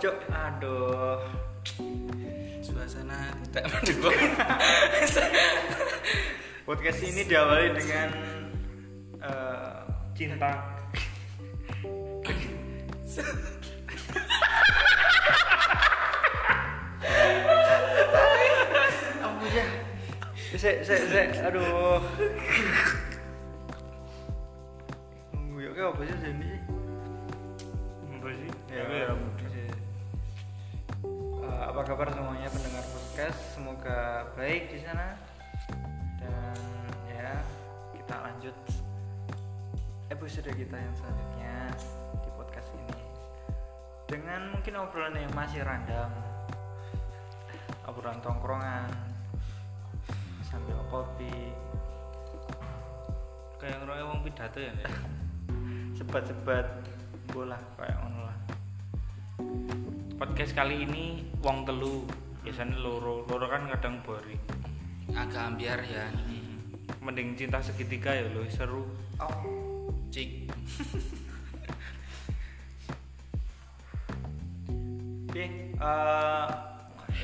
[0.00, 0.16] apa cok.
[0.32, 1.20] Aduh.
[2.64, 4.16] Suasana tidak mendukung.
[6.64, 8.08] Podcast ini diawali dengan
[9.20, 9.80] eh,
[10.16, 10.52] cinta.
[19.50, 19.66] Ya.
[20.54, 21.98] Saya saya saya aduh
[31.80, 33.40] apa kabar semuanya pendengar podcast?
[33.56, 35.16] Semoga baik di sana.
[36.20, 36.60] Dan
[37.08, 37.40] ya,
[37.96, 38.52] kita lanjut
[40.12, 41.72] episode kita yang selanjutnya
[42.20, 43.00] di podcast ini.
[44.12, 46.12] Dengan mungkin obrolan yang masih random.
[47.88, 48.92] Obrolan tongkrongan
[50.52, 51.32] sambil kopi,
[53.56, 54.76] Kayak ngeroke wong pidato ya.
[55.96, 56.84] Sebat-sebat
[57.32, 58.19] bola kayak lah.
[60.20, 62.04] Podcast kali ini wong telu.
[62.44, 63.24] Biasanya loro.
[63.24, 64.36] Loro kan kadang boring.
[65.16, 66.12] Agak ambiar ya.
[67.00, 68.84] Mending cinta segitiga ya lo seru.
[69.16, 70.52] Oh, cik.
[75.24, 76.46] Oke, eh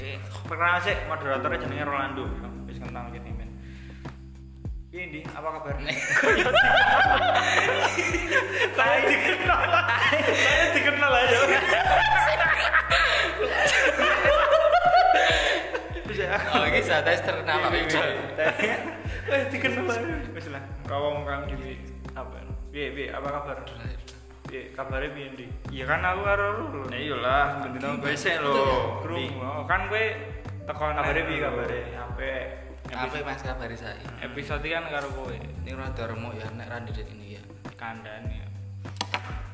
[0.01, 0.17] eh,
[0.49, 2.25] perkenalan sih moderatornya jenenge Rolando.
[2.65, 3.53] Wis kentang iki men.
[4.89, 5.77] Ndi, apa kabar?
[23.17, 23.57] apa kabar?
[24.47, 25.47] Piye kabare piye Ndi?
[25.75, 28.53] iya kan aku karo lu Ya iyalah, gendino besek lho.
[28.55, 29.33] Ndi.
[29.33, 29.67] Krungu.
[29.67, 30.05] kan kowe
[30.63, 31.81] teko Kabare piye kabare?
[31.97, 32.33] Ape?
[32.87, 37.35] apa mas kabar saya episode kan karo kowe ini rada remuk ya nek randi ini
[37.35, 37.43] ya
[37.75, 38.47] kandani ya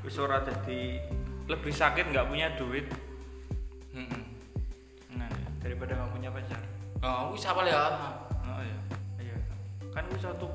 [0.04, 1.00] Wis ora dadi
[1.48, 2.84] lebih sakit nggak punya duit
[5.16, 5.48] nah ya.
[5.65, 6.60] daripada nggak punya pacar.
[7.00, 7.81] oh wis apa ya
[8.44, 8.76] oh iya
[9.16, 9.36] Iya.
[9.97, 10.47] kan gue satu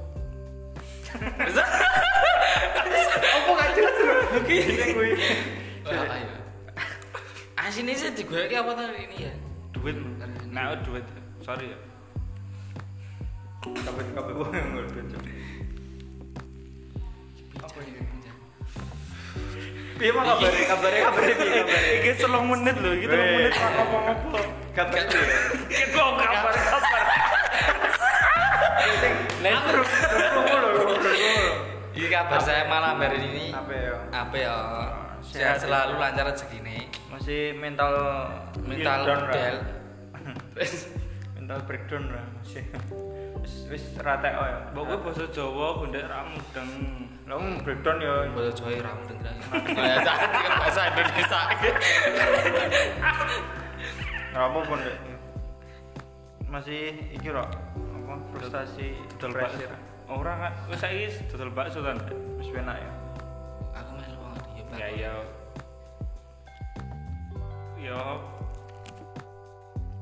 [3.28, 4.16] Apa gak jelas lho?
[4.48, 5.12] Gini kuwi.
[5.88, 6.38] Oh, ayo
[7.68, 9.34] asin ini sih digoyek apa tadi ini ya
[9.76, 10.00] duit
[10.56, 11.04] nah duit
[11.44, 11.80] sorry ya
[13.68, 14.96] Kabeh kabeh wong ngurut.
[17.60, 18.00] Apa ini?
[20.00, 20.60] Piye mah kabare?
[20.72, 21.90] Kabare piye kabare?
[22.00, 23.04] Iki selong menit loh, Weh.
[23.12, 24.48] menit ora ngomong-ngomong.
[24.72, 25.26] Kabar piye?
[25.68, 27.04] Iki kok kabar kabar.
[29.44, 29.72] Aku
[32.08, 33.96] ini kabar saya malam hari ini Apa ya?
[34.16, 34.56] apa ya
[35.20, 37.92] Sehat sehat selalu lancar segini Masih mental
[38.64, 39.28] mental down, Ra.
[39.28, 39.56] model
[41.38, 42.64] mental breakdown lah masih.
[43.40, 44.60] Wis wis rata oh ya.
[44.76, 46.72] Mbok basa Jawa gondek ra mudeng.
[47.24, 48.28] Lah breakdown ya.
[48.36, 49.20] bahasa Jawa ya ramu dan
[49.80, 51.42] ya tadi kan bahasa Indonesia
[54.36, 54.98] Ora apa-apa Ndek.
[56.52, 56.84] Masih
[57.16, 60.24] iki ro apa frustasi depresi bakso.
[60.24, 60.24] ra.
[60.24, 62.00] Ora kan wis saiki dodol bakso kan.
[62.40, 62.92] Wis penak ya.
[63.76, 64.78] aku main banget ya Pak.
[64.80, 65.14] Ya ya.
[67.78, 68.00] Ya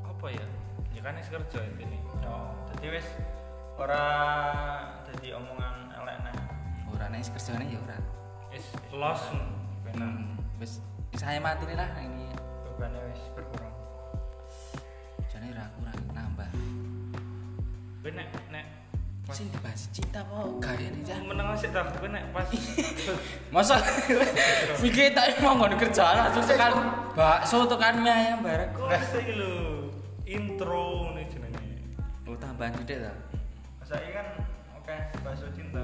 [0.05, 0.45] apa ya?
[0.93, 1.99] Ya kan wis kerja ini.
[2.25, 3.07] Oh, jadi wis
[3.75, 4.05] ora
[5.09, 6.37] dadi omongan elek nah.
[6.93, 7.97] ora nek kerjane ya ora
[8.53, 9.21] Wis los.
[9.83, 10.07] Penak.
[10.07, 10.81] Hmm, wis
[11.15, 12.27] saya mati nih lah ini
[12.65, 13.71] Bebannya wis berkurang.
[15.31, 16.49] jadi ra kurang nambah
[18.03, 18.65] Kowe nek
[19.33, 20.45] sing dibahas cinta apa?
[20.61, 21.17] Gaya nih Cak?
[21.25, 22.45] meneng sik ta kowe nek pas.
[23.53, 23.81] Masa?
[24.85, 26.73] Pikir tak mau ngono kerjaan langsung tekan
[27.17, 28.69] bakso tekan mie ayam bareng.
[28.77, 29.53] Kok iki lho?
[30.25, 31.61] Intro nih jenenge.
[32.25, 33.13] oh tambahan gede ta
[33.81, 34.27] Masa ini kan
[34.77, 35.81] oke bakso cinta.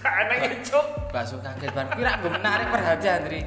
[0.00, 0.86] Kanek cuk.
[1.12, 3.40] bakso kaget banget kira gue menarik perhatian Dri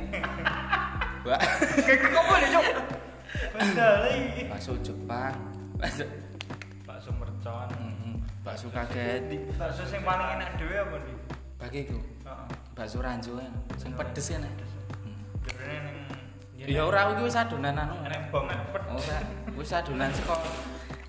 [1.21, 2.65] Kayak kok boleh cok?
[4.49, 5.33] Bakso Jepang.
[5.81, 6.05] Bakso
[7.01, 7.65] Bakso mercon.
[7.81, 8.13] Mhm,
[8.45, 9.25] bakso kaget
[9.57, 11.17] Bakso yang paling enak dhewe apa nih?
[11.57, 12.45] bagiku Heeh.
[12.77, 15.17] bakso ranjo kan sing pedes kan Hmm.
[15.41, 15.97] Jebule ning
[16.69, 18.45] ya ora iki wis adonan anu ning bom.
[18.45, 19.17] ora
[19.57, 20.37] wis adonan saka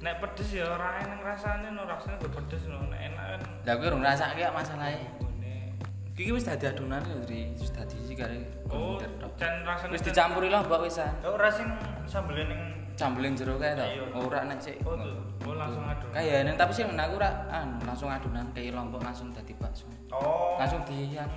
[0.01, 3.41] Nek pedes ya ora enak rasane no rasane gak pedes no nek enak kan.
[3.69, 4.97] Lah kowe urung ngrasake ya masalahe.
[5.21, 5.77] Bone.
[6.17, 7.53] Iki wis dadi adonan lho, Dri.
[7.53, 8.41] Wis dadi iki kare
[8.73, 8.97] Oh,
[9.37, 11.13] dan rasane Wis dicampuri lombok wisan.
[11.21, 11.69] Ya ora sing
[12.09, 12.61] sambelin ning
[12.97, 13.85] Cambeling jero kae to.
[13.85, 14.05] Iya.
[14.15, 14.77] Ora nek sik.
[14.85, 14.95] Oh.
[15.43, 16.15] Oh, langsung adonan.
[16.15, 19.91] Kayane tapi sing aku ora anu langsung adonan kayak lombok langsung dadi bakso.
[20.15, 20.55] Oh.
[20.61, 21.35] Langsung di anu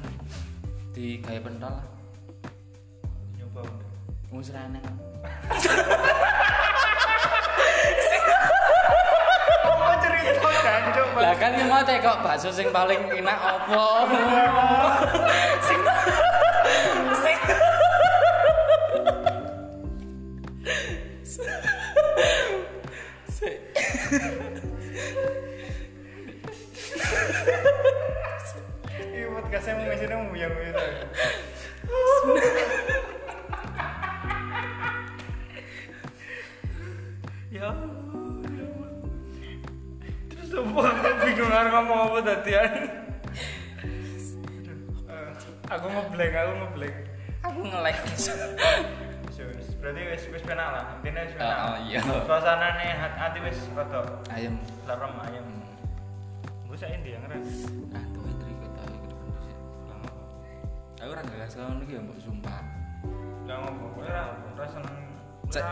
[0.94, 1.88] di gawe pentol lah.
[3.40, 3.62] nyoba.
[4.30, 4.84] Wis ra enak.
[5.24, 5.36] Pak?
[11.16, 14.04] Lah kan mau kok bakso sing paling enak opo?
[15.66, 16.55] sing sing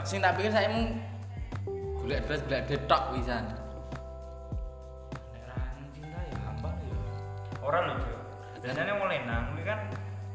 [0.04, 0.84] Sing tak pikir saya mau
[2.00, 3.44] golek dress golek detok pisan.
[5.92, 6.96] Cinta ya gampang ya.
[7.60, 8.16] orang loh Jo.
[8.60, 9.80] biasanya mulai nang ini kan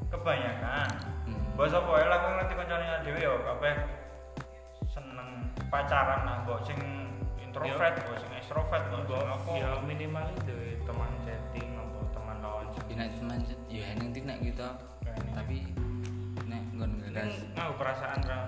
[0.09, 0.89] kebanyakan
[1.25, 1.45] Hmm.
[1.61, 3.75] bahasa apa ya lah aku ngerti koncone dhewe ya kabeh
[4.87, 5.29] seneng
[5.69, 6.81] pacaran lah mbok sing
[7.37, 13.09] introvert mbok sing extrovert apa Ya minimal itu teman chatting apa teman lawan Ya nek
[13.13, 14.69] teman ya ning nek kita
[15.05, 15.33] Kayaknya.
[15.37, 15.57] tapi
[16.45, 18.41] nek nggon ngegas Ngau perasaan ra.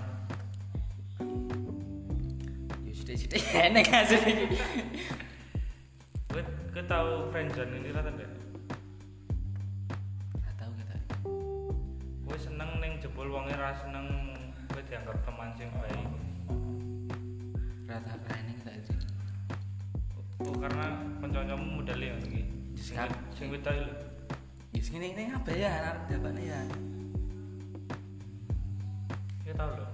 [3.11, 4.57] Ya enek asli iki.
[6.31, 6.41] Kowe
[6.71, 8.23] kowe tau friendzone ini ra tanda?
[10.39, 10.95] Ora tau kita.
[12.23, 14.07] Kowe seneng ning jebul wonge ra seneng
[14.71, 16.07] kowe dianggap teman sing baik.
[17.83, 18.95] Tau ora enek kita iki.
[20.41, 20.85] Oh, karena
[21.19, 22.15] kanca-kancamu modal ya.
[22.23, 22.47] Sing
[22.79, 23.19] Sekarang.
[23.35, 23.93] sing wedok lho.
[24.71, 26.61] Ya sing ngene apa ya dapatnya ya.
[29.43, 29.90] Ya tau lho.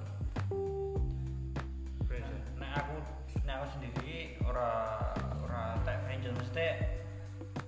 [4.58, 5.14] Ora
[5.46, 6.66] ora tak friendzone mesti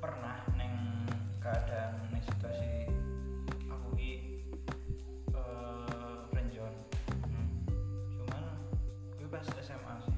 [0.02, 0.74] pernah neng
[1.38, 2.90] keadaan neng situasi
[3.70, 4.12] aku ki
[5.30, 6.74] eh friendzone
[7.30, 7.46] Hmm.
[8.18, 8.44] cuman
[9.16, 10.18] gue pas SMA sih.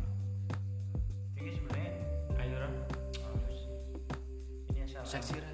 [1.35, 1.91] Jadi sebenarnya
[2.39, 2.55] Ayo
[3.19, 3.59] harus
[4.71, 5.51] ini salah Seksi ra.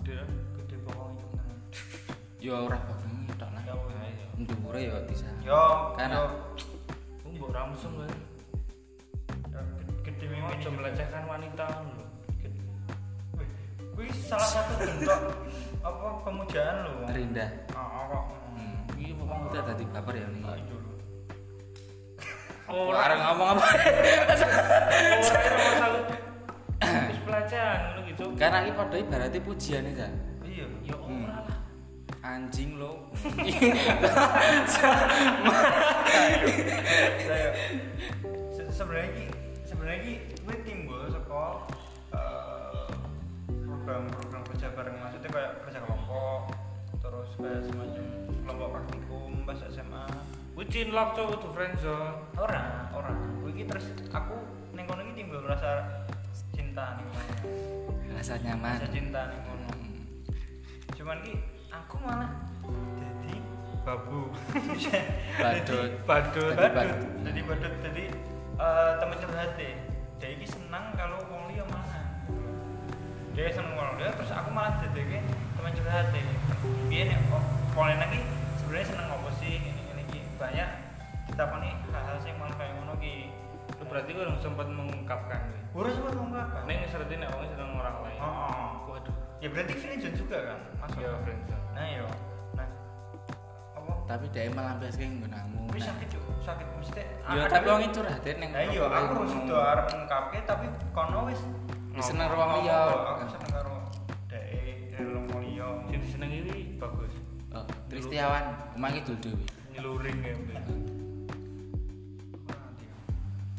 [0.00, 0.22] Gede
[0.54, 1.58] gede pokoknya tenan
[2.46, 3.62] Ya ora bakal tok lah.
[4.38, 5.26] Ndhuwure ya bisa.
[5.42, 6.24] yo Kan, yo
[10.60, 12.04] Ojo melecehkan wanita lho.
[13.32, 13.48] Wih,
[13.96, 15.20] Wih, salah satu bentuk
[15.80, 17.48] apa pemujaan lo Rinda.
[17.72, 18.76] oh, kok Hmm.
[18.92, 20.42] Iki pokoknya udah tadi baper ya nih.
[22.68, 23.66] Ora Orang ngomong apa?
[25.16, 26.02] masalah.
[27.08, 28.24] Wis pelecehan ngono gitu.
[28.36, 30.08] Karena iki padha ibaratnya pujian ya.
[30.44, 31.56] iya Ya ora lah.
[32.20, 33.08] Anjing lo.
[38.70, 39.39] sebenarnya ini
[39.90, 41.66] sebenarnya ini gue timbul saka
[42.14, 42.90] eh,
[43.66, 46.40] program-program kerja bareng maksudnya kayak kerja kelompok
[46.96, 48.04] terus kayak semacam
[48.40, 50.06] kelompok praktikum pas SMA
[50.50, 52.22] Kuwi cinlok cowok tuh friendzone.
[52.36, 54.38] orang orang gue ini terus aku
[54.70, 56.06] neng kono ini timbul rasa
[56.52, 57.06] cinta nih
[58.12, 58.78] Rasa nyaman.
[58.78, 60.06] rasa cinta nih kono Hmm.
[60.94, 61.34] cuman ki
[61.66, 62.30] aku malah
[62.94, 63.34] jadi
[63.82, 64.30] babu
[65.34, 65.90] Badut.
[66.06, 66.54] Badut.
[66.54, 66.98] Jadi badut badut.
[67.24, 68.04] jadi badut jadi
[68.54, 69.74] eh, temen curhat deh
[70.20, 72.00] dia ini senang kalau wong liya mana
[73.32, 75.18] dia seneng wong liya terus aku malah jadi ki
[75.56, 76.24] temen curhat deh
[76.92, 78.20] biar nih oh polen lagi
[78.60, 80.68] sebenarnya seneng apa sih ini ini ki banyak
[81.24, 83.14] kita nih hal-hal yang malah kayak ngono ki
[83.70, 85.40] Itu berarti gue sempat mengungkapkan.
[85.72, 85.78] kuwi.
[85.78, 88.18] urus apa ngomong Ning ngerti nek wong seneng orang lain.
[88.20, 88.68] oh, oh.
[88.92, 89.14] Waduh.
[89.40, 91.64] ya berarti friendzone juga kan masuk Ya friendzone.
[91.72, 92.02] nah iya
[92.58, 92.68] nah
[93.72, 95.70] apa Tapi dia melampiaskan gunamu.
[95.70, 97.02] Wis sakit cuk, sakit mesti.
[97.28, 98.50] Ya tapi wong itu neng.
[98.50, 100.66] Lah iya, aku harus itu arep ngungkapke tapi
[100.96, 101.40] kono wis
[101.90, 102.86] Wis seneng ruang liya.
[102.96, 103.74] Aku seneng karo
[104.32, 105.68] dek ruang liya.
[105.92, 107.12] Sing seneng iki bagus.
[107.50, 108.46] Oh, Tristiawan,
[108.78, 109.44] omah iki dul dewe.
[109.74, 110.34] Nyeluring ya.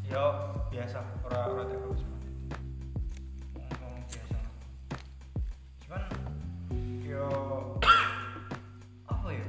[0.08, 0.24] Yo
[0.72, 2.00] biasa, ora ora terus.
[3.56, 4.38] Ngomong biasa.
[5.84, 6.02] Cuman
[7.04, 7.28] yo
[9.08, 9.46] apa ya?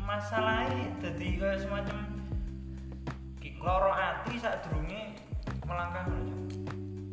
[0.00, 2.07] Masalahnya jadi kayak semacam
[3.58, 5.18] loro ati saat durunge
[5.66, 6.64] melangkah ngono, Cuk.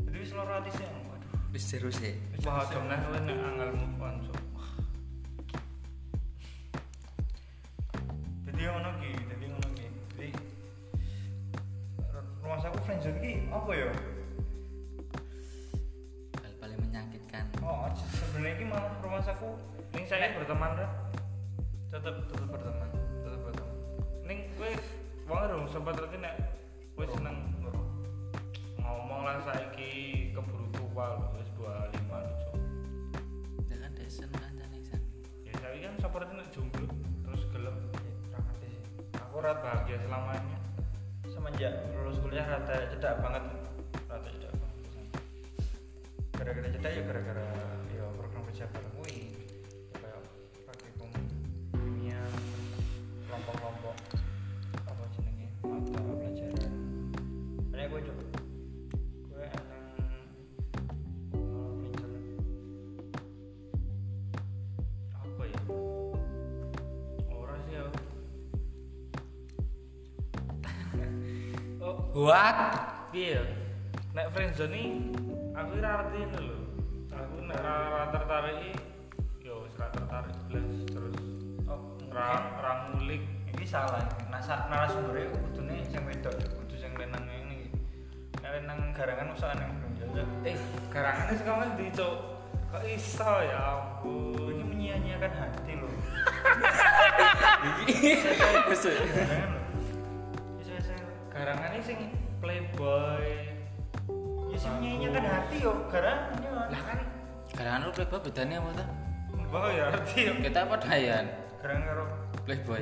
[0.07, 0.87] Jadi wis loro ati sih.
[0.87, 1.51] Waduh.
[1.51, 2.15] Wis serius e.
[2.45, 4.15] Wah, jomlah kowe nek angel move on.
[4.23, 4.39] Cuk.
[8.45, 9.87] Jadi ngono ki, jadi ngono ki.
[10.15, 10.27] Jadi
[12.39, 13.89] rumah saku friendzone ki apa ya?
[16.39, 17.45] Hal paling menyakitkan.
[17.59, 19.59] Oh, sebenarnya ki malah rumah saku
[19.95, 20.87] Ning saya berteman ra.
[21.87, 22.89] tetap tetap berteman,
[23.23, 23.75] tetap berteman.
[24.27, 24.67] Ning kowe
[25.25, 26.37] wong urung sempat nek
[26.93, 27.49] kowe seneng
[28.77, 32.33] ngomong lah saiki keburu tua lho, wis 25 lho.
[32.45, 32.53] Cuk.
[33.73, 35.01] Ya kan desen kancane san.
[35.41, 36.85] Ya saiki kan seperti nek jomblo
[37.25, 37.75] terus gelem
[38.37, 38.85] ngerti sih.
[39.17, 40.57] Aku ora bahagia selamanya.
[41.25, 43.43] semenjak lulus kuliah rata cedak banget,
[44.07, 44.77] rata cedak banget.
[46.37, 47.47] Gara-gara cedak ya gara-gara
[47.91, 49.34] ya program kerja bareng kuwi.
[72.15, 72.55] What?
[73.11, 73.43] piye ya?
[74.15, 75.11] nek friendzone iki
[75.51, 76.57] aku ora ngerti ngono lho
[77.11, 78.71] aku nek ora ora tertarik iki,
[79.43, 81.19] yo wis ora tertarik blas terus
[81.67, 83.19] Oh, ora ora ngulik
[83.51, 83.99] Ini salah.
[84.31, 87.67] Nasa narasumbernya kudune sing wedok, kudu sing lenang ini.
[88.39, 90.55] Nek lenang garangan usaha nang belum eh
[90.87, 92.15] garangane sekarang di cok
[92.71, 95.91] kok iso ya ampun Ini menyia-nyiakan hati loh.
[98.71, 98.87] Wis.
[105.05, 105.73] Menyia-nyiakan hati yo,
[106.41, 106.53] yo.
[106.65, 106.97] lah kan
[107.53, 108.87] Karangan lu playboy bedanya apa tuh?
[109.35, 111.25] mbah ya arti yo Kita apa dayan?
[111.61, 112.03] Garangan karo
[112.41, 112.81] Playboy.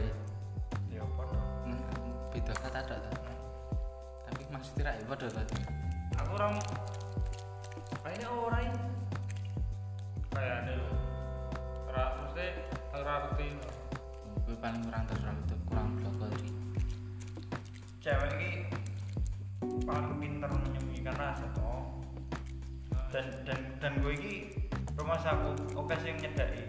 [0.87, 1.39] ya padha.
[1.63, 1.83] Hmm,
[2.31, 3.35] Beda kata ada tuh.
[4.25, 5.45] Tapi maksudnya ra ya padha tuh.
[6.13, 6.53] aku orang
[7.99, 8.79] kayaknya orang ini
[10.29, 10.75] kayaknya
[12.23, 12.45] mesti
[12.93, 13.47] ora ngerti
[14.43, 16.49] Gue paling kurang terus itu kurang blogori.
[17.99, 18.49] Cewek ini
[19.83, 22.02] paling pinter menyembunyikan rasa toh.
[23.13, 24.33] Dan dan dan gue ini
[24.97, 26.65] rumah saku oke sing nyedaki.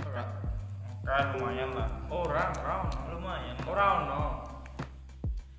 [0.00, 0.24] ora
[1.00, 1.88] Kan lumayan lah.
[2.08, 3.56] orang orang Lumayan.
[3.68, 4.22] orang no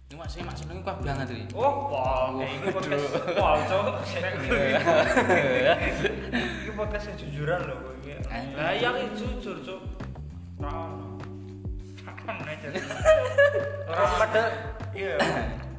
[0.10, 1.46] Ini maksudnya maksudnya kok banget nih.
[1.54, 3.86] oh pol Kayak ini podcast pol cok
[6.42, 8.14] ini podcast kejujuran loh gue ini.
[8.58, 9.82] Lah yang jujur cok
[10.58, 10.98] orang
[12.22, 12.70] Kan aja.
[13.92, 14.44] Orang pada
[14.94, 15.16] iya.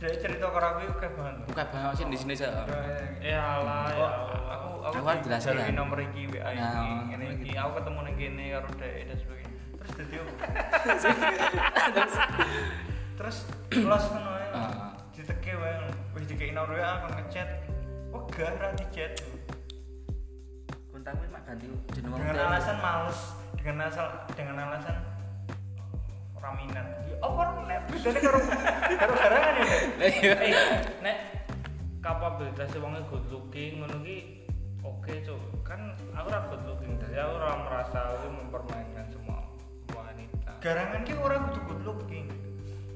[0.00, 1.34] Dari cerita ke aku itu kayak banget.
[1.44, 2.64] Buka banget sih di sini saya.
[3.20, 4.40] ya lah ya Allah.
[4.48, 5.76] aku aku kan dijalui kan.
[5.76, 9.60] nomor iki WA iki Nah, ngene iki aku ketemu ning kene karo Dek dan sebagainya.
[9.76, 10.16] Terus dadi?
[13.20, 13.36] Terus
[13.68, 14.48] kelas ngono ae.
[14.56, 14.88] Heeh.
[15.12, 15.74] Diteke wae
[16.16, 17.48] wis dikei nomor WA aku ngechat.
[18.16, 19.20] Oh, gak ra di chat.
[20.88, 25.09] Kontakmu mak ganti jeneng Dengan alasan males, dengan asal dengan alasan
[26.40, 26.86] ora minat.
[27.10, 28.38] Ya apa nek bedane karo
[28.96, 29.66] karo garangan ya?
[30.00, 30.32] Lah iya.
[30.40, 30.54] eh
[31.04, 31.16] nek
[32.00, 34.48] kapabilitas wongnya good looking ngono ki
[34.80, 39.44] oke cok kan aku ora good looking jadi aku ora merasa aku mempermainkan semua
[39.92, 42.26] wanita Garangan ki ora kudu good looking.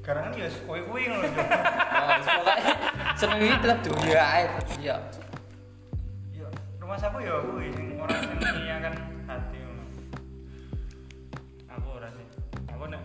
[0.04, 1.24] Garangan ya ngono.
[1.24, 1.48] Dek.
[1.48, 2.72] Nah, wis pokoke
[3.16, 4.44] seneng iki tetep duwe ae.
[4.76, 4.96] Iya.
[6.36, 8.92] Ya, rumah siapa ya aku sing orang sing menyiakan
[9.24, 9.84] hati ngono.
[11.72, 12.26] aku ora sih
[12.68, 13.00] aku nek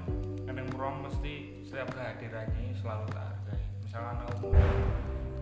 [0.79, 4.47] prom mesti setiap kehadirannya selalu tak hargai misalkan aku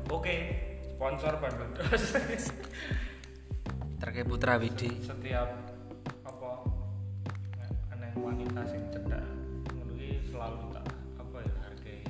[0.09, 0.35] oke
[0.81, 2.05] sponsor bandel terus
[4.01, 4.97] Terke Putra Widi.
[4.97, 5.45] setiap
[6.25, 6.49] apa
[7.93, 9.21] aneh wanita sing cedak
[9.93, 10.89] ki selalu tak
[11.21, 12.01] apa ya hargai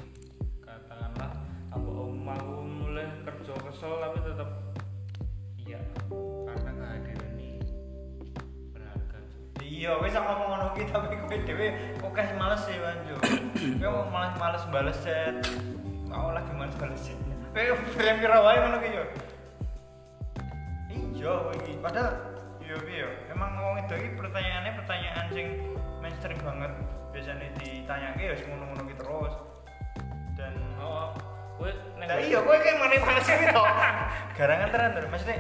[0.63, 1.31] katakanlah
[1.75, 4.49] apa om aku mulai kerja kesel tapi tetap
[5.67, 5.83] iya
[6.47, 7.26] karena kehadiran.
[9.77, 11.67] Iya, wis sama ngomong ngono ki tapi kowe dhewe
[12.01, 13.13] kok kasih males sih Banjo.
[13.77, 15.37] Kowe mau males bales chat.
[16.09, 17.21] Aku lagi males bales chat.
[17.53, 19.05] Kowe frame kira wae ngono ki yo.
[20.89, 22.09] Iya, iki padahal
[22.65, 23.09] yo piye yo.
[23.29, 25.45] Emang ngomong itu iki pertanyaannya pertanyaan sing
[26.01, 26.73] mainstream banget.
[27.13, 29.33] Biasanya ditanyake ya ngono-ngono ki terus.
[30.33, 31.13] Dan oh
[31.61, 31.69] kowe
[32.01, 33.65] nek Nah iya, kowe kayak mana bales sih to.
[34.41, 35.37] Garangan tenan terus maksudnya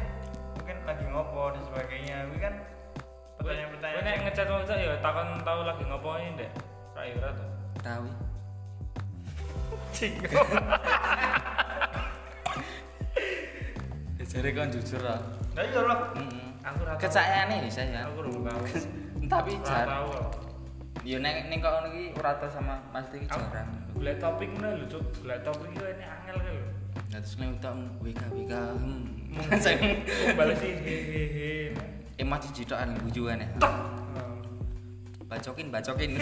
[0.61, 2.17] mungkin lagi ngopo dan sebagainya.
[2.29, 2.76] Kuwi kan
[3.47, 6.51] Pertanyaan-pertanyaan nek sing- ngecat wong ya takon tau lagi ngapain deh.
[6.91, 7.47] Ra yo ora to.
[7.79, 8.11] Tahu.
[9.95, 10.43] Cinggo.
[14.27, 15.15] Jare kon jujur lah.
[15.55, 16.11] Nah iya lah.
[16.19, 16.59] Heeh.
[16.59, 17.07] Aku ora tau.
[17.07, 18.03] Kesayangan nih saya.
[18.11, 18.67] Aku ora tahu.
[19.31, 19.87] Tapi jar.
[19.87, 20.11] tahu.
[21.07, 23.71] Yo nek nek kok ngono iki ora tau sama Mas iki Aku jarang.
[23.95, 25.23] golek topik ngono lho, Cuk.
[25.23, 26.67] Golek topik iki ini angel kan lho.
[27.15, 29.07] Nah terus nek utak WK WK hmm.
[29.63, 29.79] Sing
[30.37, 30.59] Balas
[32.17, 32.25] hehehe.
[32.25, 33.47] emah dicitokan bujukan ya.
[35.27, 36.17] Bacokin bacokin.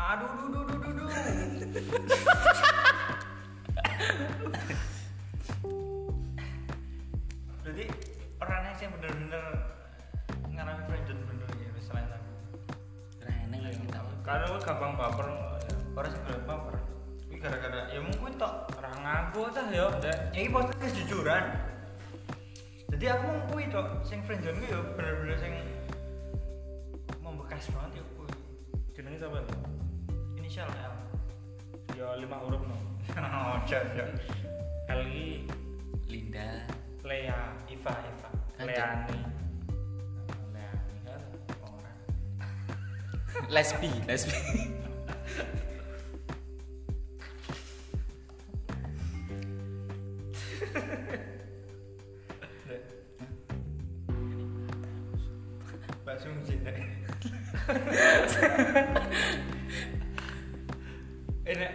[0.00, 1.08] Aduh, duh, duh, duh, duh,
[20.34, 21.44] ini pasti kejujuran.
[22.90, 25.54] Jadi aku mau kuwi tok, sing friendzone ku ya bener-bener sing
[27.22, 28.30] membekas banget ya kuwi.
[28.94, 29.40] Jenenge sapa?
[30.38, 30.94] Inisial L.
[31.98, 32.76] Ya lima huruf no.
[33.18, 34.14] Oh, jangan.
[34.86, 35.50] L iki
[36.06, 36.62] Linda.
[37.02, 38.28] Lea, Iva, Iva.
[38.60, 39.18] Leani.
[40.54, 41.22] Leani kan
[41.64, 41.98] orang.
[43.50, 44.69] Lesbi, lesbi.
[61.50, 61.66] Ini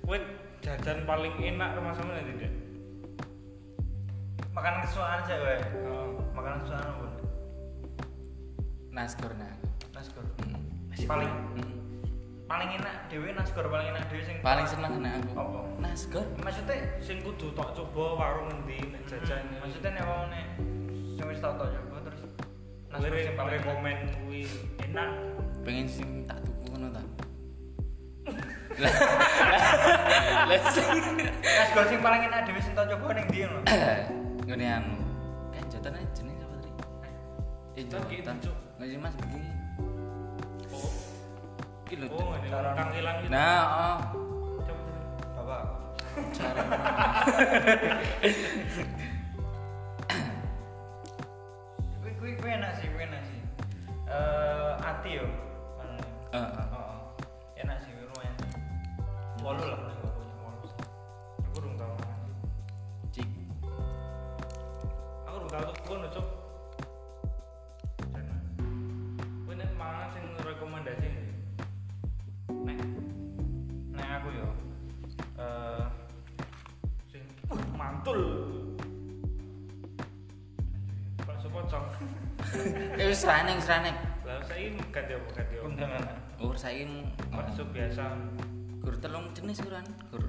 [0.00, 0.16] kowe
[0.60, 2.52] jajan paling enak rumah sama nanti deh.
[4.50, 5.56] Makanan kesukaan aja gue.
[5.86, 6.16] Oh.
[6.32, 7.06] Makanan kesukaan apa?
[8.90, 9.52] Nasgor nah.
[9.92, 10.24] Nasgor.
[10.42, 10.64] Hmm.
[11.04, 11.68] Paling Hmm.
[12.50, 15.30] paling enak dewe nasgor paling enak dewe sing Paling seneng nek aku.
[15.36, 15.60] Apa?
[15.78, 16.26] Nasgor.
[16.40, 19.44] Maksudnya Sing kudu tak coba warung endi nek jajan.
[19.44, 20.46] Hmm, maksudnya nek wong nek
[21.14, 22.20] sing wis tau tau coba terus
[22.88, 23.62] nasgor Kowe sing paling enak.
[23.62, 24.40] rekomen kuwi
[24.82, 25.10] enak.
[25.60, 27.02] Pengen sing tak tuku ngono ta.
[28.80, 28.88] Lah
[31.86, 33.60] sing paling enak dewe sing tau coba ning ndi lho.
[34.48, 34.96] ngene anu.
[35.52, 36.70] Kan jatan jenenge apa tadi?
[37.78, 38.36] Eh, Lagi, jatan.
[38.40, 38.56] Cuk.
[38.80, 39.50] Sih Mas begini.
[40.72, 40.88] Oh,
[41.86, 42.06] Iki lho.
[42.10, 42.34] oh
[42.74, 43.28] kang ilang itu.
[43.28, 44.00] Nah, oh.
[44.64, 44.82] Coba,
[45.36, 45.36] coba.
[45.36, 45.60] Bapak.
[46.34, 46.60] cara
[83.20, 83.92] eh wis raneng wis raneng
[84.24, 85.64] Lah saiki ganti apa ganti apa?
[85.68, 85.90] punten
[86.40, 86.84] oh saiki
[87.28, 88.16] Bakso biasa.
[88.80, 90.24] gur telung jenis kuran gur.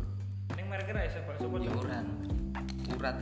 [0.59, 1.87] Ning mereka ra iso bakso ya pocong.
[1.87, 2.05] uran
[2.91, 3.15] urat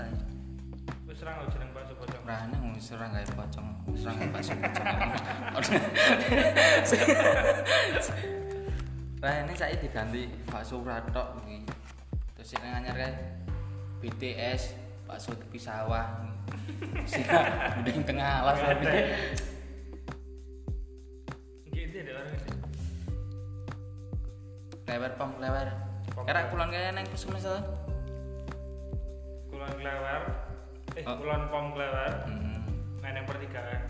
[1.06, 2.24] Wis ra nggak jeneng bakso pocong.
[2.26, 5.78] raneng wis ora gawe pocong wis ora gawe bakso pocong
[9.22, 11.62] Raneng saiki diganti bakso urat tok iki
[12.34, 13.14] terus sing anyar kae
[14.02, 14.74] BTS
[15.06, 16.26] bakso tepi sawah.
[17.10, 18.58] Sing mending tengah alas
[24.90, 25.70] lewer pom Kira
[26.18, 26.50] lewer.
[26.50, 27.58] kulon kaya neng puskesmas to?
[29.50, 30.22] Kulon klewer.
[30.98, 31.16] Eh, Oh.
[31.16, 32.12] kulon pom klewer.
[32.26, 32.66] Hmm.
[33.00, 33.82] Main yang pertigaan.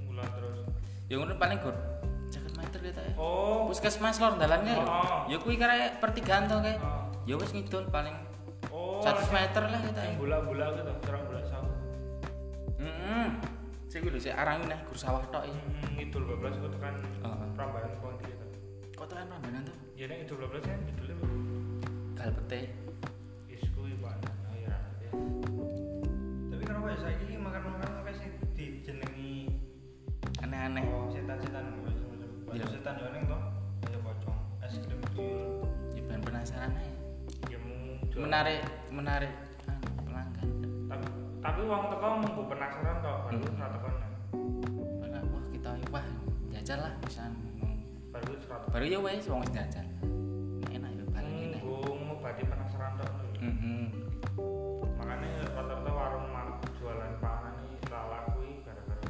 [0.00, 0.58] Kulon terus.
[1.06, 1.76] Ya ngono paling gur
[2.26, 3.12] 50 meter kita ya.
[3.14, 3.68] Oh.
[3.68, 4.80] Puskesmas lor dalan lho.
[4.80, 5.28] Oh.
[5.28, 6.80] Ya kuwi kare pertigaan to kae.
[6.80, 7.04] Oh.
[7.24, 8.16] Ya wis ngidul paling
[8.72, 8.98] Oh.
[9.04, 10.00] 100 meter lah kita.
[10.02, 11.76] Yang bola-bola gitu, serang bola sawah.
[12.80, 13.26] Heeh.
[13.86, 15.60] Sik kuwi lho sik arang neh gur sawah tok iki.
[15.60, 17.48] Hmm, ngidul 12 itu kan Heeh.
[17.54, 18.26] Prambanan Konti
[19.04, 19.12] itu.
[19.12, 19.72] Kok tekan Prambanan to?
[20.00, 21.16] Ya nek ngidul 12 kan ngidulnya
[22.16, 22.60] Galpete.
[23.52, 24.16] isku Pak.
[24.48, 24.76] Oh ya.
[25.04, 25.10] ya.
[26.48, 29.52] Tapi kenapa ya saiki makan-makan sing dijenengi
[30.40, 30.84] Aneh-aneh.
[30.88, 32.28] oh setan-setan macam-macam.
[32.56, 32.64] Iya.
[32.64, 33.38] Bakso setan yo ning to.
[33.84, 35.68] Kayak pocong, es krim tuyul.
[35.92, 36.88] Ya ben penasaran ae.
[37.52, 37.58] Ya.
[38.16, 39.32] Menarik menarik
[39.68, 40.48] anu, pelanggan.
[40.88, 41.04] Tapi
[41.44, 43.68] tapi wong teko mung penasaran kok, baru Hmm.
[43.68, 43.88] teko.
[45.04, 46.04] Padahal wah kita wah
[46.56, 47.28] jajal lah bisa
[48.44, 48.68] Teko.
[48.68, 49.86] baru ya wes wong wis jajal.
[50.68, 51.58] Enak ya balik ini.
[51.64, 53.08] Munggo mau badi penasaran tok.
[53.08, 53.26] lho.
[53.40, 53.84] Heeh.
[55.00, 56.28] Makanya rata-rata warung
[56.76, 59.08] jualan pangan ini tak lakui gara-gara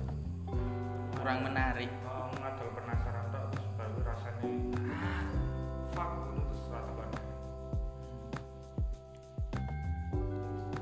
[1.19, 1.91] Kurang menarik.
[2.07, 4.47] Oh, ngadol penasaran tok terus baru rasanya
[4.95, 5.27] ah,
[5.91, 7.25] fuck terus rata banget.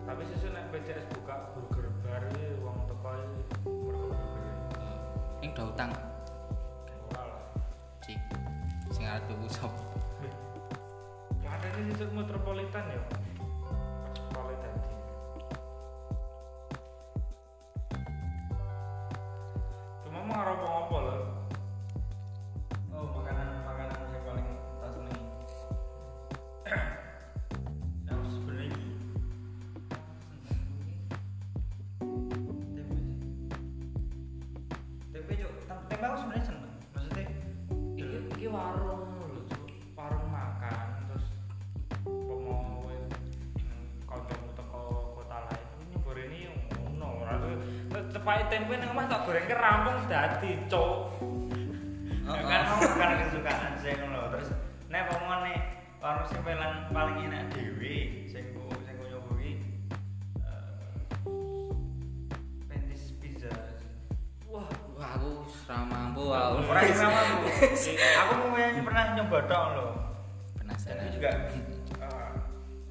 [0.04, 2.24] Tapi sesu nek PCS buka burger bar
[2.60, 3.12] wong teko
[3.64, 4.56] mergo burger.
[5.40, 6.11] Ini udah
[9.26, 9.72] tuku sop.
[11.42, 13.00] Ada di metropolitan ya.
[48.52, 50.92] Tempe nang omah tak goreng ke rampung dadi, Cuk.
[52.22, 54.48] Ya kan mau makanan kesukaan sih ngono terus
[54.86, 55.56] nek pomone
[55.98, 59.52] warung sing paling paling enak dhewe sing ku sing ku nyoba iki
[60.38, 60.72] eh,
[62.68, 63.50] Pentis pizza
[64.46, 66.56] Wah, Wah aku ora mampu aku.
[66.62, 67.46] ora sama aku
[68.22, 69.86] aku mau yang pernah nyoba tok lho
[70.56, 70.96] Penasaran.
[71.02, 71.30] tapi juga
[72.00, 72.32] eh,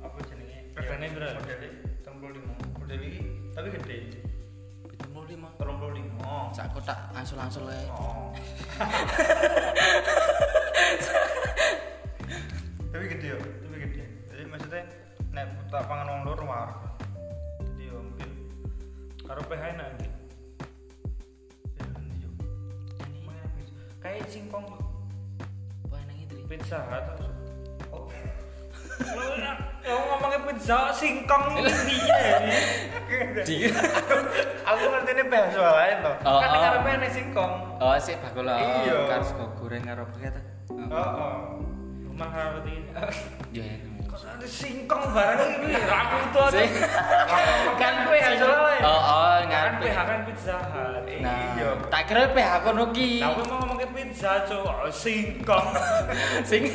[0.02, 1.40] apa jenenge Regane Ya, berapa?
[1.40, 1.68] modele
[2.04, 3.22] 35 model iki
[3.54, 3.98] tapi gede
[5.62, 6.52] 75.
[6.52, 7.86] 35 Sak kotak angsul-angsul ae.
[7.94, 8.34] Oh.
[12.92, 14.04] tapi gede ya, tapi gede.
[14.28, 14.84] Jadi maksudnya
[15.32, 16.70] nek tak pangan wong loro war.
[17.62, 18.30] Jadi yo mungkin
[19.24, 20.10] karo PH enak iki.
[21.72, 21.86] ya
[24.02, 24.66] kayak singkong
[25.86, 26.36] Apa nang itu?
[26.50, 27.06] pizza hut
[27.94, 28.10] oh
[29.14, 29.24] lo
[29.86, 32.20] lo ngomongnya pizza singkong ini piye
[33.42, 33.56] Di.
[34.70, 36.62] aku ngerti ini bahasa lain loh Oh, kan oh.
[36.62, 38.98] karena ini singkong Oh, sik bakul oh, Iya.
[39.08, 40.42] karo sego goreng karo apa ta?
[40.72, 41.36] oh oh
[42.04, 42.90] rumah harus ini
[43.52, 44.06] Ya enak.
[44.08, 46.46] kok ada singkong barang ini aku tuh
[47.76, 49.86] kan gue bahasa lain Oh, oh, kan ngarepe.
[49.88, 50.58] PH kan pizza
[51.22, 51.70] Nah, Iya.
[51.88, 53.22] tak kira PH kono ki.
[53.22, 54.66] Aku mau ngomongin pizza, cok.
[54.66, 55.68] Oh, singkong.
[56.50, 56.66] Sing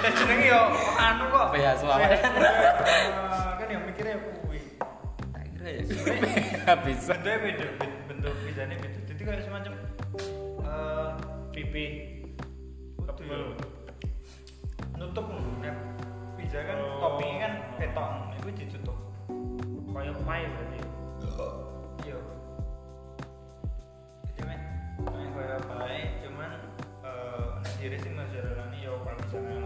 [0.00, 0.62] dan jenenge yo
[0.96, 2.06] anu kok PH suara.
[5.60, 5.82] Kira ya.
[6.66, 6.98] Habis.
[7.04, 9.72] bentuknya beda ben- bentuk pizzanya beda jadi kayak semacam
[10.62, 11.10] eh
[11.50, 11.84] Pipi.
[13.20, 13.36] Ya.
[14.96, 15.26] nutup
[15.60, 15.76] nek
[16.34, 16.96] pizza kan Oh.
[16.98, 18.96] toppingnya kan beton itu ditutup
[19.90, 20.78] Kayak pie berarti.
[22.00, 22.18] iya
[24.24, 24.60] jadi men
[25.04, 26.50] kayak kayak baik cuman
[27.02, 29.60] eh nek diri sih mozzarella ini yo kalau misalnya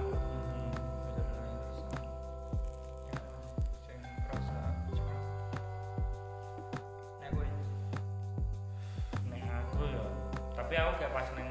[10.74, 11.50] Tapi aku kayak pas neng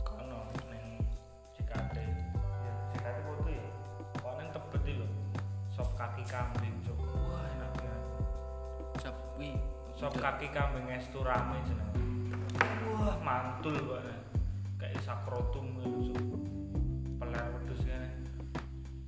[0.00, 0.96] kono neng
[1.52, 2.08] Cikate.
[2.64, 3.68] Ya, Cikate foto ya.
[4.16, 5.06] Kok neng tebet iki lho.
[5.68, 6.96] Sop kaki kambing, cok.
[6.96, 8.02] Wah, enak banget.
[9.04, 9.60] Sop wi.
[9.92, 11.92] Sop kaki kambing estu rame jeneng.
[12.96, 14.24] Wah, mantul banget.
[14.80, 16.40] Kayak sakrotum gitu, Cuk.
[17.20, 18.08] Peler wedhus kan.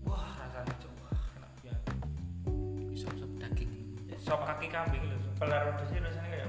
[0.04, 0.92] Wah, rasanya cuk.
[1.08, 1.82] Wah, enak banget.
[3.00, 3.96] Sop-sop daging.
[4.20, 5.32] Sop kaki kambing lho, Cuk.
[5.40, 6.48] pelar wedhus rasanya kayak?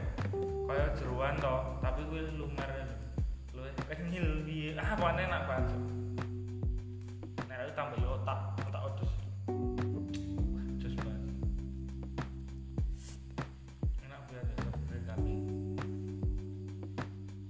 [0.68, 1.69] Kayak jeruan toh,
[2.10, 2.98] tapi gue lumer lho.
[3.54, 4.74] Luwih kenyil piye.
[4.82, 5.78] Ah, panen enak banget.
[7.46, 9.14] Nek aku tambah otak, otak wedhus.
[9.46, 11.30] Wah, Jus banget.
[14.10, 15.46] Enak banget ya, kaki kambing.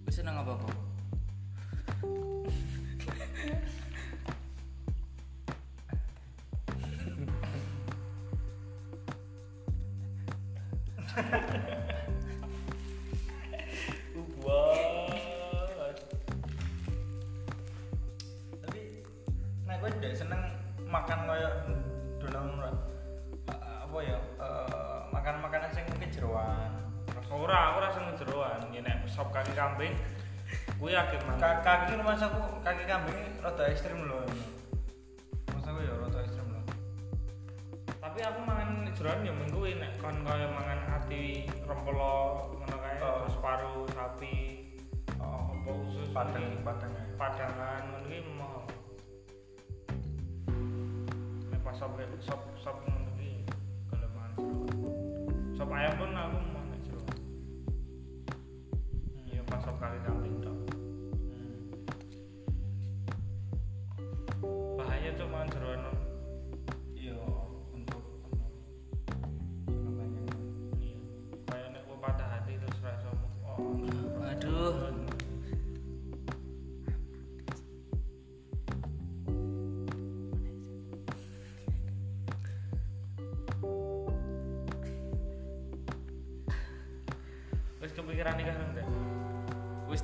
[0.04, 0.76] Wis seneng apa kok?
[11.16, 11.72] Wah.
[31.64, 34.28] kaki rumah aku kaki kambing rada ekstrim loh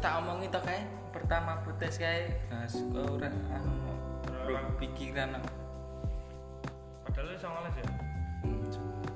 [0.06, 0.86] tak omongi to kae.
[1.10, 2.30] Pertama putus kae.
[2.54, 3.26] Nah, suka ora
[3.58, 3.90] anu
[4.78, 5.42] pikiran.
[7.10, 7.86] Padahal wis 19 ya.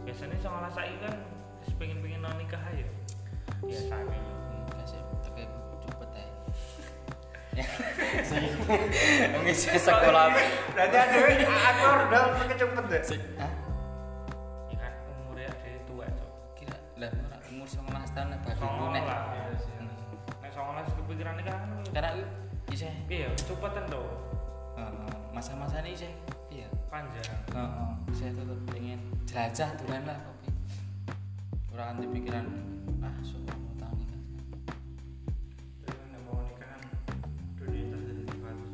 [0.02, 1.16] Biasanya 19 saiki kan
[1.62, 2.90] wis pengen-pengen nang nikah aja.
[3.62, 4.18] Biasanya.
[4.82, 6.30] Kasih cepet ae.
[7.54, 7.66] Ya.
[9.46, 10.34] Ngisi sekolah.
[10.74, 11.18] berarti ada
[11.70, 13.52] aku udah kecepet deh Sik, hah?
[14.74, 16.30] Ya kan umurnya ada tua cok.
[16.58, 19.06] Kira lah ora umur 19 tahun nek bagi Songo nek.
[21.10, 21.70] Nek 19 kepikiran nikah kan.
[21.90, 22.12] Karena
[23.10, 24.06] Iya, cepetan tuh.
[24.78, 26.14] Heeh, masa-masa ini sih
[26.54, 27.26] iya Panjang.
[27.50, 30.54] Heeh, saya tetap pengen jelajah duluan lah tapi
[31.74, 32.46] orang anti pikiran
[33.02, 34.22] ah suka mau tahu nikah
[35.82, 36.82] Terus nek mau nikah kan
[37.58, 38.74] dunia itu jadi bagus.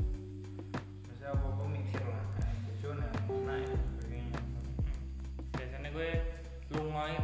[1.08, 4.39] Maksudnya apa apa mikir lah bojo nek anak ya sebagainya.
[5.56, 6.10] Biasanya gue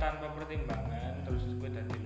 [0.01, 2.00] tanpa pertimbangan terus gue dadi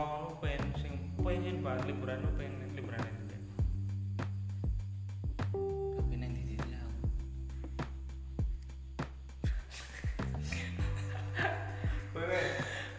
[0.00, 3.36] nongkrong lu pengen sing pengen pak liburan lu pengen liburan itu
[6.00, 6.96] tapi neng di sini aku.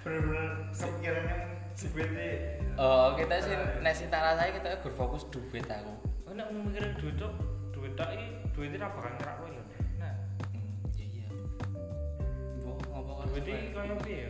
[0.06, 0.46] Bener-bener
[0.78, 1.38] kepikirannya
[1.82, 2.38] duitnya e.
[2.78, 5.94] oh kita sih nasi sing tak rasane kita berfokus duit aku.
[6.30, 7.34] Oh neng mikirin duit tuh,
[7.74, 9.64] duit tak i duit itu apa kan ngerak kowe lho
[9.98, 10.14] nah.
[10.54, 11.28] Hmm, iya iya.
[12.62, 14.30] Mbok ngopo duit iki koyo piye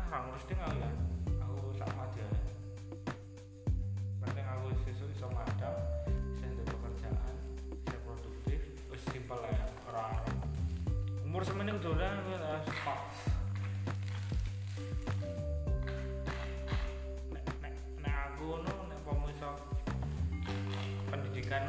[0.00, 1.07] ah harus tinggal ya
[11.38, 12.98] Umur semeneng dolan wis ya, stop.
[17.30, 19.54] Nek nek nek aku ngono nek pomo iso
[21.14, 21.62] pendidikan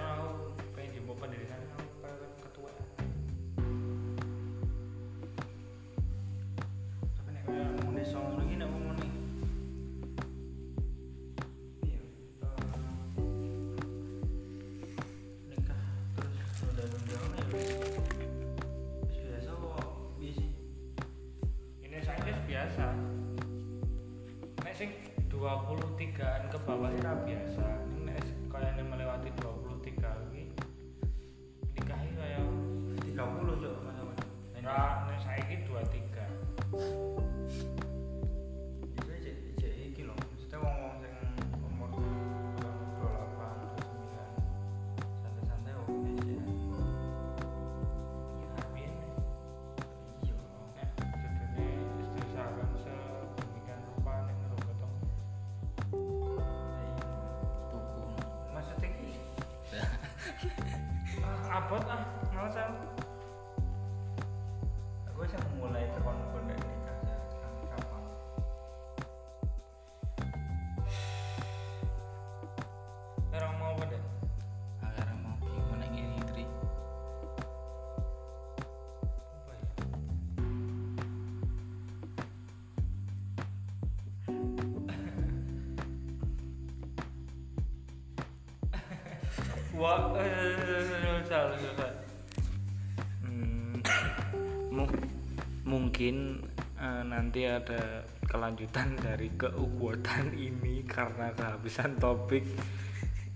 [96.00, 96.39] mungkin
[96.80, 102.48] uh, nanti ada kelanjutan dari keukuatan ini karena kehabisan topik.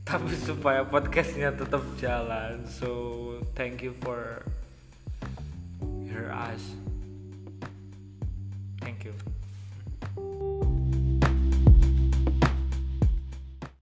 [0.04, 2.92] Tapi supaya podcastnya tetap jalan so
[3.56, 4.43] thank you for